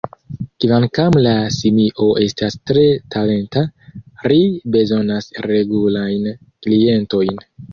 Kvankam 0.63 1.17
la 1.25 1.33
simio 1.57 2.07
estas 2.27 2.57
tre 2.71 2.87
talenta, 3.17 3.65
ri 4.33 4.41
bezonas 4.77 5.31
regulajn 5.49 6.29
klientojn. 6.67 7.47